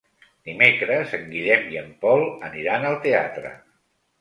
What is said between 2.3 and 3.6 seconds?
aniran al teatre.